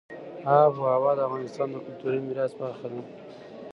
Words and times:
آب 0.59 0.73
وهوا 0.83 1.11
د 1.15 1.19
افغانستان 1.27 1.67
د 1.71 1.75
کلتوري 1.85 2.19
میراث 2.27 2.51
برخه 2.61 2.85
ده. 2.93 3.01